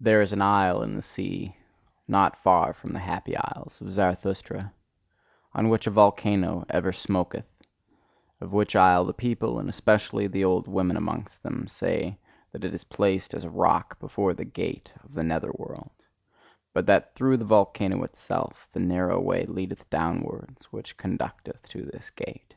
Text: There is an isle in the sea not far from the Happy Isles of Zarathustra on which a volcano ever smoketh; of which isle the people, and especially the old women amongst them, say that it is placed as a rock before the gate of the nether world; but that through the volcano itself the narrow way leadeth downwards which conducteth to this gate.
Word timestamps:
There 0.00 0.20
is 0.20 0.32
an 0.32 0.42
isle 0.42 0.82
in 0.82 0.96
the 0.96 1.00
sea 1.02 1.56
not 2.08 2.36
far 2.42 2.72
from 2.74 2.92
the 2.92 2.98
Happy 2.98 3.36
Isles 3.36 3.80
of 3.80 3.92
Zarathustra 3.92 4.72
on 5.54 5.68
which 5.68 5.86
a 5.86 5.92
volcano 5.92 6.64
ever 6.68 6.90
smoketh; 6.90 7.46
of 8.40 8.52
which 8.52 8.74
isle 8.74 9.04
the 9.04 9.12
people, 9.12 9.60
and 9.60 9.68
especially 9.68 10.26
the 10.26 10.42
old 10.42 10.66
women 10.66 10.96
amongst 10.96 11.44
them, 11.44 11.68
say 11.68 12.18
that 12.50 12.64
it 12.64 12.74
is 12.74 12.82
placed 12.82 13.32
as 13.32 13.44
a 13.44 13.48
rock 13.48 14.00
before 14.00 14.34
the 14.34 14.44
gate 14.44 14.92
of 15.04 15.14
the 15.14 15.22
nether 15.22 15.52
world; 15.54 15.92
but 16.72 16.86
that 16.86 17.14
through 17.14 17.36
the 17.36 17.44
volcano 17.44 18.02
itself 18.02 18.66
the 18.72 18.80
narrow 18.80 19.20
way 19.20 19.46
leadeth 19.46 19.88
downwards 19.88 20.72
which 20.72 20.96
conducteth 20.96 21.62
to 21.68 21.84
this 21.84 22.10
gate. 22.10 22.56